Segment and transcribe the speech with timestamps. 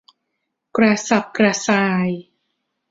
[0.77, 2.09] กระสับกระส่าย